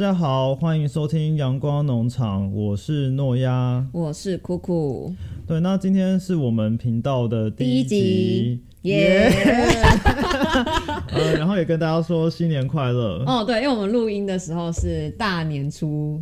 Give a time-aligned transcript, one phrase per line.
[0.00, 3.86] 嗨，大家好，欢迎收听阳光农场，我是诺亚。
[3.92, 5.14] 我是酷酷，
[5.46, 9.30] 对，那今天是我们频道的第一集，耶！
[11.12, 13.22] 呃，然后也跟大家说新年快乐。
[13.26, 16.18] 哦，对，因为我们录音的时候是大年初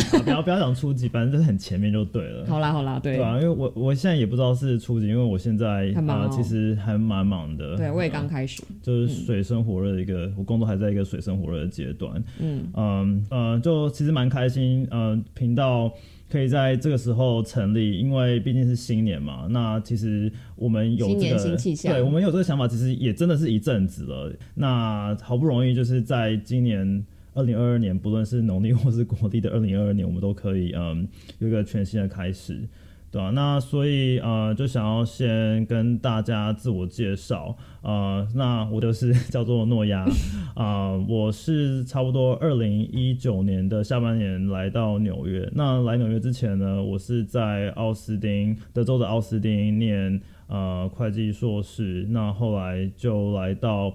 [0.24, 2.46] 不要不要讲初级，反正就是很前面就对了。
[2.46, 7.76] 好啦好啦，对对啊，因为我我现在也不知道是初级，因为我现在啊、很忙哦其实还蛮忙的。
[7.76, 8.62] 对，我也刚开始。
[8.82, 12.22] 就是水深火热的一个，我工作还在一个水深火热的阶段。
[12.40, 15.92] 嗯嗯呃，就其实蛮开心，呃，频道
[16.30, 19.46] 可以在这个时候成立，因为毕竟是新年嘛。
[19.50, 24.32] 那其实我们有这个，对我们有这个想法，其实也真的是一阵子了。
[24.54, 27.04] 那好不容易就是在今年。
[27.34, 31.06] 二零二二年，不论是农历或是国历的二零二二年，我们都可以嗯
[31.38, 32.68] 有一个全新的开始。
[33.10, 40.04] 对啊，那所以呃，就想要先跟大家自我介绍，呃，那我就是叫做诺亚，
[40.56, 45.48] 啊、我是差不多二零一九年的下半年来到纽约。
[45.54, 53.94] 那来纽约之前呢，我是在奥斯汀，德州的奥斯汀念呃会计硕士，那后来就来到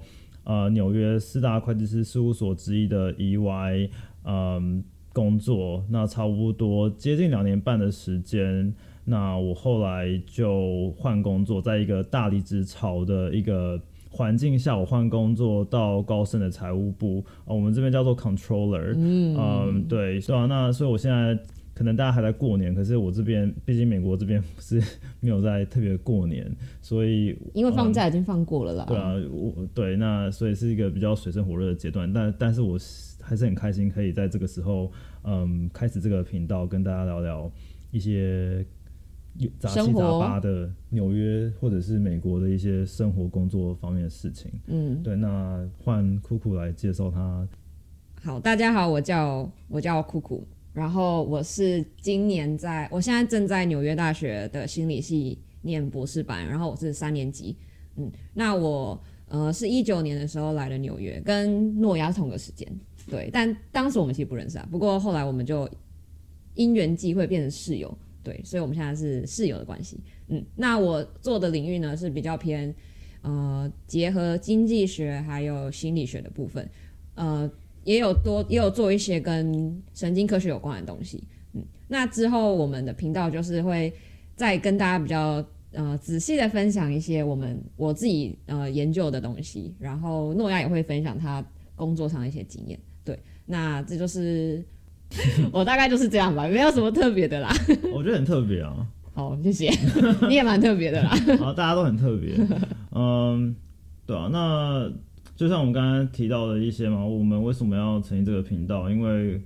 [0.49, 3.87] 呃纽约四大会计师事务所之一的 EY，
[4.23, 4.83] 嗯、
[5.13, 8.73] 工作，那差不多接近两年半的时间。
[9.05, 21.37] 那我后来就换工作，在一个大离职潮的一个环境下，我换工作到高盛的财务部，呃，我们这边叫做 controller，嗯对，是吧、那所以我现在
[21.79, 24.83] 可能大家还在过年，可是我这边毕竟美国这边不是
[25.21, 26.45] 没有在特别过年，
[26.81, 28.83] 所以因为放假已经放过了啦。
[28.85, 34.91] 对啊，我对那所以是一个比较水深火热的阶段，但但是我是还是很开心可以在这个时候，
[35.23, 37.49] 嗯，开始这个频道跟大家聊聊
[37.91, 38.65] 一些
[39.37, 44.51] 有杂七杂八的纽约或者是美国的一些生活工作方面的事情。
[44.67, 47.47] 嗯，对，那换酷酷来介绍他。
[48.21, 57.57] 好，大家好，我叫我叫酷酷，然后我是今年在，我现在正在纽约大学的心理系念博士班，然后我是三年级。
[57.97, 62.67] 嗯，那我呃是一九年的时候来了纽约，跟诺亚是同个时间，
[63.09, 65.67] 对，但当时我们其实不认识啊，不过后来我们就
[66.53, 69.99] 因缘际会变成室友，对，所以我们现在是室友的关系。
[70.27, 72.73] 嗯，那我做的领域呢是比较偏
[73.23, 76.69] 呃结合经济学还有心理学的部分，
[77.15, 77.51] 呃。
[77.83, 81.23] 也有多也有做一些跟神经科学有关的东西，
[81.53, 83.91] 嗯，那之后我们的频道就是会
[84.35, 91.43] 再跟大家比较呃仔细的分享一些我们我自己呃研究的东西，然后诺亚也会分享他
[91.75, 94.63] 工作上的一些经验，对，那这就是
[95.51, 97.51] 我大概就是这样吧，没有什么特别的啦。
[97.93, 99.71] 我觉得很特别啊，好，谢谢，
[100.27, 101.09] 你也蛮特别的啦。
[101.39, 102.35] 好， 大家都很特别。
[102.91, 103.55] 嗯，
[104.05, 104.91] 对啊，那
[105.39, 108.89] 就像我们刚刚提到的一些嘛，我们为什么要成立这个频道？
[108.89, 109.41] 因为，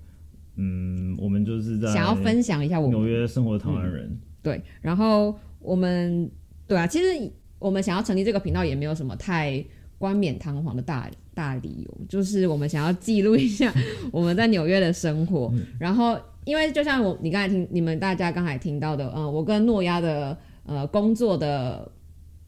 [0.55, 4.17] 嗯，我们就是在想要分享一下我们纽约生活的台湾人。
[4.41, 6.27] 对，然后我们
[6.67, 9.63] 对啊，其实我们想要成立这个频道也没有什么太
[9.99, 13.71] 冠冕堂皇的大大理由，就是我们想要记录一下
[14.11, 15.53] 我们在纽约的生活。
[15.77, 21.91] 然后，因为就像我你刚才听你们大家刚才听到的，嗯，我跟诺亚的呃工作的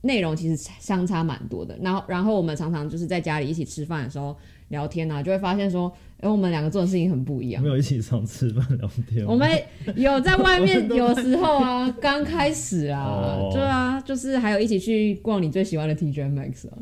[0.05, 1.77] 内容其实相差蛮多的。
[1.81, 4.35] 然后，然后我们常常就是在家里一起吃饭的时候
[4.69, 7.69] 聊天啊，就会发现说，哎，我们两个做的事情很不一样没。
[7.69, 9.25] 有一起常吃饭聊天。
[9.25, 9.49] 我们
[9.95, 16.77] 有在外面，有时候啊，刚开始啊，哦对啊，就是还有一起去逛你最喜欢的 TJ Maxx 啊，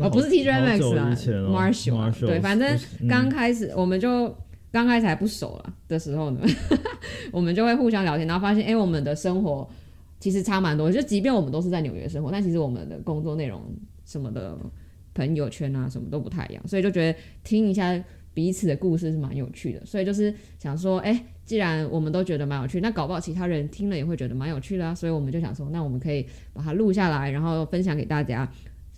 [0.00, 2.68] 哦，不是 TJ 好 Maxx 久啊，Marshall，啊对，反正
[3.00, 4.34] 嗯刚开始我们就
[4.70, 6.40] 刚开始还不熟了的时候呢，
[7.32, 9.68] 我们就会互相聊天，然后发现，哎，我们的生活
[10.20, 13.62] 其实差蛮多，就即便我们都是在纽约生活，但其实我们的工作内容
[14.04, 14.58] 什么的，
[15.14, 18.02] 朋友圈啊什么都不太一样，所以就觉得听一下
[18.34, 28.48] 彼此的故事是蛮有趣的，所以就是想说，哎、既然我们都觉得蛮有趣，那搞不好其他人听了也会觉得蛮有趣的啊，所以我们就想说，那我们可以把它录下来，然后分享给大家。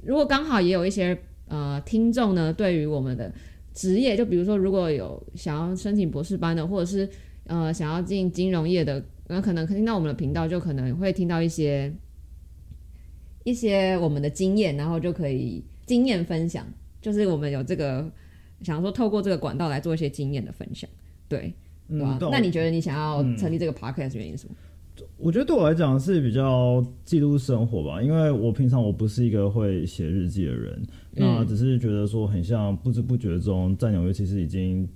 [0.04, 1.18] 如果刚好也有一些
[1.48, 3.32] 呃听众呢，对于我们的
[3.72, 7.08] 职业，就比如说如果有想要申请博士班的，或者是
[7.44, 11.92] 呃想要进金融业的，那可能听到我们的频道，就可能会听到一些
[13.44, 16.66] 一些我们的经验，然后就可以经验分享，
[17.00, 18.10] 就是我们有这个
[18.62, 20.88] 想说透过这个管道来做一些经验的分享，
[21.28, 21.54] 对。
[21.88, 24.54] 对吧、嗯那你觉得你想要嗯成立这个 podcast 原因是什么？
[25.16, 30.80] 我觉得对我来讲是比较记录生活吧，因为我平常我不是一个会写日记的人，
[31.16, 34.88] 那只是觉得说很像不知不觉中在纽约其实已经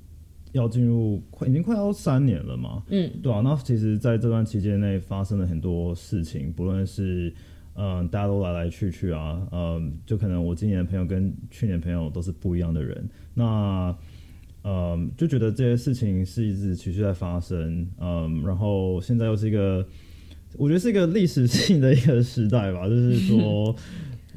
[0.55, 7.35] 要进入快已经快要三年了嘛，嗯，对啊，那其实在这段期间内发生了很多事情，不论是
[7.75, 13.95] 嗯大家都来来去去啊，嗯，就可能我今年的朋友跟去年的朋友都是不一样的人，那
[14.63, 19.85] 嗯，就觉得这些事情是一直持续在发生，嗯，然后现在又是一个，
[20.57, 23.75] 我觉得是一个历史性的一个时代吧， 就是说，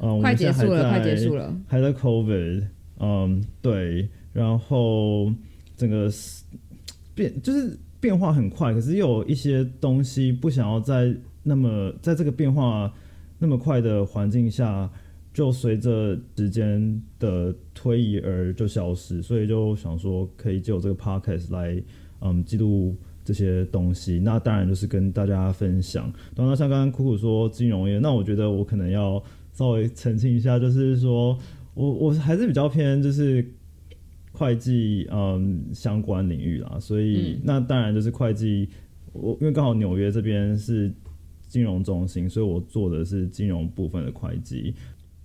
[0.00, 2.64] 嗯，快结束了，快结束了，还在 COVID，
[2.98, 5.32] 嗯，对，然后
[5.78, 6.10] 整个
[7.14, 12.92] 变就是变化很快，可是又有一些东西不想要在那么在这个变化
[13.38, 14.90] 那么快的环境下。
[15.34, 21.80] 就随着时间的推移而就消失，所以就想说可以借我这个 podcast 来，
[22.20, 24.18] 嗯，记录这些东西。
[24.18, 26.12] 那当然就是跟大家分享。
[26.34, 29.22] 当然像刚刚苦苦说金融业，那我觉得我可能要
[29.52, 31.38] 稍微澄清一下，就是说
[31.74, 33.46] 我我还是比较偏就是
[34.38, 36.78] 会计嗯相关领域啦。
[36.80, 38.68] 所以那当然就是会计，
[39.12, 40.92] 我因为刚好纽约这边是
[41.48, 44.74] 金融中心，所以我做的是金融部分的会计。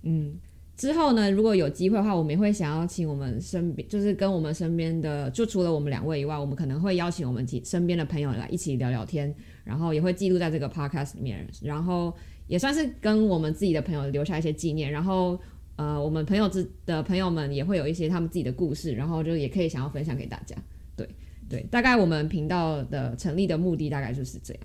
[0.02, 0.34] 嗯，
[0.76, 12.12] 之后呢，如果有机会的话，我们也会想要请我们身边，就是跟我们身边的，就除了我们两位以外，我们可能会邀请我们身边的朋友来一起聊聊天，然后也会记录在这个 podcast 里面，然后
[12.48, 14.90] 也算是跟我们自己的朋友留下一些纪念。
[14.90, 15.38] 然后，
[15.76, 20.54] 呃，我们朋友之的朋友们也会有一些他们自己的故事，然后就也可以想要分享给大家。
[20.96, 21.08] 对
[21.48, 24.62] 对，大概我们频道的成立的目的大概就是这样。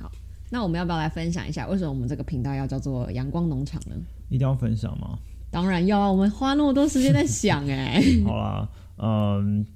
[0.00, 0.10] 好，
[0.50, 3.96] 那我们要不要来分享一下，为什么我们这个频道要叫做阳光农场呢？
[4.28, 5.18] 一定要分享吗？
[5.50, 6.10] 当然要啊！
[6.10, 8.02] 我们花那么多时间在想哎。
[8.24, 9.66] 好啦，嗯，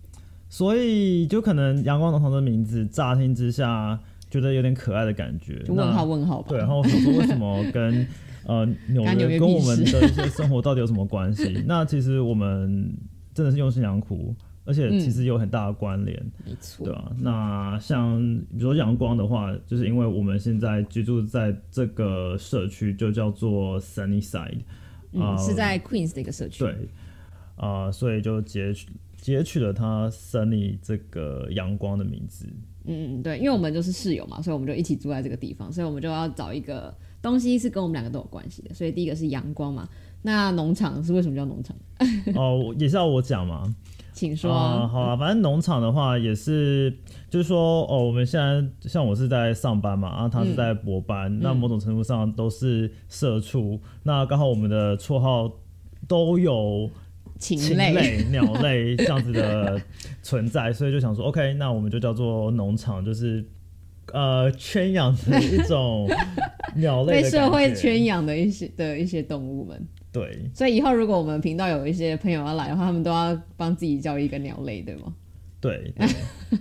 [0.48, 4.00] 所以就可能阳光农场的名字乍听之下
[4.30, 5.62] 觉得有点可爱的感觉。
[5.68, 6.48] 问号问号吧。
[6.48, 8.06] 对，然后我想说为什么跟
[8.46, 11.62] 呃纽约跟我们的一些生活到底有什么关系？
[11.66, 12.92] 那其实我们
[13.34, 14.34] 真的是用心良苦。
[14.68, 17.12] 而且其实有很大的关联，没错，对吧？
[17.20, 18.18] 那像
[18.50, 24.58] 比如说阳光的话，就是因为我们现在居住在这个社区，就叫做 Sunny Side，
[25.12, 26.88] 嗯，是在 Queens 的一个社区，对，
[27.54, 32.44] 啊，所以就截取截取了它 Sunny 这个阳光的名字。
[32.86, 36.92] 嗯嗯，对，因为我们就是室友嘛，所以我们就一起住在这个地方，所以我们就要找一个
[37.26, 38.72] 东西是跟我们两个都有关系的。
[38.74, 39.88] 所以第一个是阳光嘛，
[40.22, 41.76] 那农场是为什么叫农场？
[42.34, 43.74] 哦，也是要我讲吗？
[44.12, 44.50] 请说。
[44.50, 46.90] 好啊，反正农场的话也是，
[47.28, 53.78] 就是说哦，我们现在像我是在上班嘛，然后他是在博班，那某种程度上都是社畜。
[54.04, 55.52] 那刚好我们的绰号
[56.08, 56.90] 都有
[57.38, 59.78] 禽类、 鸟类这样子的
[60.22, 63.44] 存在，所以就想说，OK，那我们就叫做农场，就是
[64.16, 66.08] 呃圈养的一种
[66.76, 69.86] 鸟类，被社会圈养的一些的一些动物们。
[70.10, 75.14] 对，所以以后如果我们频道有一些朋友要来的话，他们都要帮自己叫一个鸟类，对吗？
[75.60, 75.92] 对，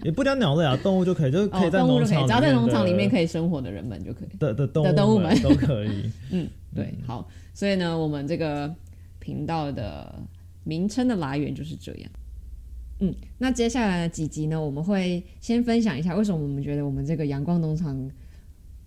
[0.03, 4.83] 也不叫鸟类啊，动物就可以，就是可以在 农场，只要在农场里面可以生活的人们就可以的的动
[5.15, 6.11] 物们都可以。
[6.31, 8.73] 嗯，对，好，所以呢，我们这个
[9.19, 10.13] 频道的
[10.65, 12.11] 名称的来源就是这样。
[12.99, 18.09] 嗯，那接下来的几集呢，我们会先分享一下为什么我们觉得我们这个阳光农场。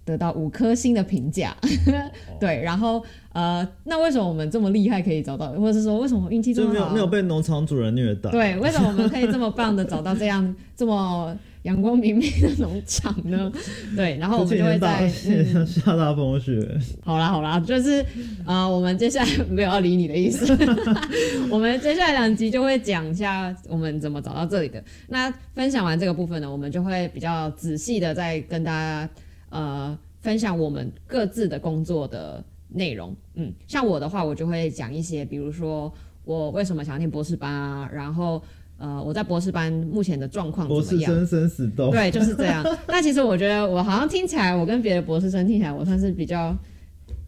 [0.04, 1.54] 得到五颗星的评价，
[2.40, 8.30] 对，然后呃，那为什么我们这么厉害可以找到，或者是说为什么运气这么好，没有没有被农场主人虐待？
[8.30, 11.36] 对，为什么我们可以这么棒的找到这样这么
[11.68, 13.52] 阳光明媚的农场呢？
[13.94, 16.66] 对，然后我们就会在下大风雪。
[17.04, 18.04] 好啦好啦，就是
[18.46, 20.46] 呃，我们接下来没有要理你的意思，
[21.50, 24.82] 我们接下来两集就会讲一下我们怎么找到这里的。
[25.08, 29.08] 那分享完这个部分呢，我们就会比较仔细的再跟大家。
[29.50, 35.90] 呃，分享我们各自的工作的内容，嗯，像我的话，我就会讲一些，比如说
[36.22, 38.42] 我为什么想要念博士班啊，然后
[38.78, 41.12] 呃，我在博士班目前的状况怎么样？
[41.12, 42.64] 博士生生死斗，对，就是这样。
[42.88, 46.56] 那其实我觉得我好像听起来，我跟别的博士生听起来，我算是比较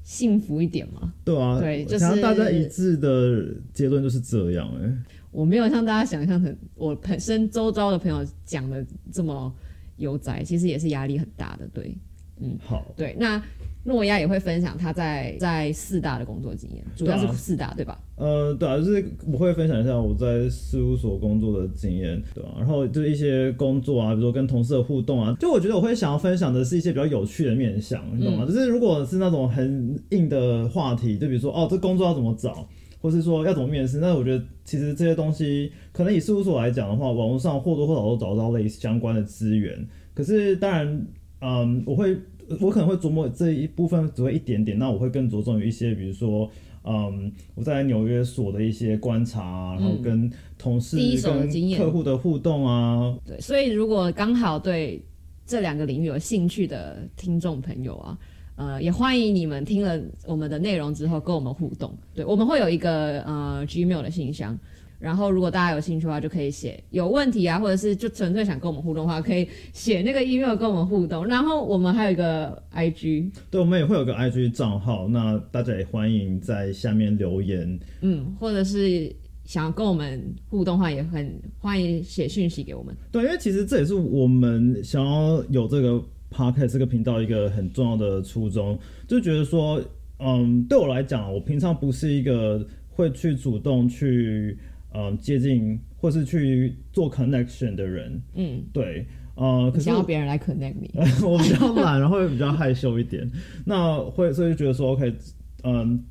[0.02, 1.12] 幸福一点嘛。
[1.24, 4.70] 对啊，对，就是大家一致的结论就是这样。
[4.80, 4.92] 哎，
[5.30, 9.52] 我没有像大家想象成，我本身周遭的朋友讲的这么
[9.96, 11.96] 悠哉，其实也是压力很大的，对。
[12.42, 13.42] 嗯，好，对，那
[13.84, 17.98] 诺亚也会分享他在在四大的工作经验，主要是四大，对吧？
[18.16, 22.50] 呃，对啊，就是我会分享一下我在事务所工作的经验，对吧？
[22.58, 28.44] 然后就是一些工作啊，比如说跟同事的互动啊，就我觉得我会想要分享的是一些比较有趣的面向，你懂吗？
[28.44, 32.68] 就是如果是那种很硬的话题，就比如说哦，这工作要怎么找，
[33.00, 41.06] 或是说要怎么面试，那我觉得其实这些东西可能以事务所来讲的话，网络上或多或少都找到类似相关的资源，可是当然。
[41.40, 42.16] 嗯，我会，
[42.60, 46.50] 我可能会琢磨这一部分只会一点点，那我会更着重于一些，比如说，
[46.84, 53.16] 嗯，我在纽约所的一些观察，啊然后跟同事、跟客户的互动啊。
[53.26, 55.02] 对，所以如果刚好对
[55.46, 58.18] 这两个领域有兴趣的听众朋友啊，
[58.56, 61.92] 呃，也欢迎你们听了我们的内容之后跟我们互动。
[62.14, 64.58] 对，我们会有一个呃 Gmail 的信箱。
[65.00, 71.26] 然后如果大家有兴趣的话，就可以写有问题啊，或者是就纯粹想跟我们互动的话，可以写那个 email 跟我们互动。
[71.26, 77.80] 然后我们还有一个 IG，对，我们也会有个 IG 账号，那大家也欢迎在下面留言。
[78.02, 79.10] 嗯，或者是
[79.46, 82.94] 想要跟我们互动的话，也很欢迎写讯息给我们。
[83.10, 85.98] 对，因为其实这也是我们想要有这个
[86.30, 88.78] podcast 这个频道一个很重要的初衷，
[89.08, 89.82] 就觉得说，
[90.18, 94.58] 嗯，对我来讲，我平常不是一个会去主动去。
[94.92, 99.06] 嗯，接近或是去做 connection 的人，嗯，对，
[99.36, 100.90] 呃，可是想要别人来 connect 你，
[101.24, 103.30] 我比较懒，然后比较害羞一点，
[103.64, 105.14] 那会所以就觉得说，OK，
[105.62, 106.02] 嗯，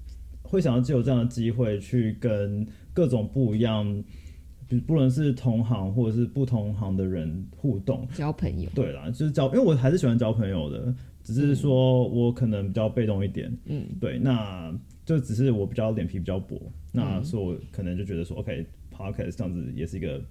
[0.42, 4.04] 会想要借有这样的机会去跟各种不一样，
[4.68, 14.74] 比不论是同行或者是不同行的人互动，交朋友，对啦，就是交，因为我还是喜欢交朋友的，只是说我可能比较被动一点，嗯，对，那。
[15.10, 16.62] 就只是我比较脸皮比较薄，
[16.92, 20.22] 那所以我可能就觉得说，OK，Podcast 这样子也是一个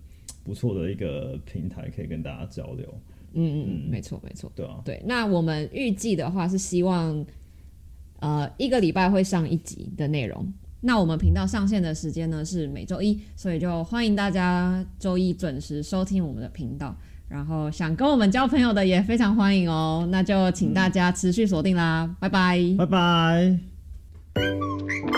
[0.45, 2.87] 不错的一个平台，可以跟大家交流。
[3.33, 5.03] 嗯嗯，没错没错，对啊，对。
[5.05, 7.27] 那我们预计的话是希望，
[8.21, 10.47] 呃，一个礼拜会上一集的内容。
[10.81, 16.97] 那我们频道上线的时间呢是每周一，所以就欢迎大家周一准时收听我们的频道。
[17.29, 23.78] 然后想跟我们交朋友的也非常欢迎哦，那就请大家持续锁定啦，拜拜，拜拜。
[24.39, 24.63] Thank
[25.05, 25.18] you.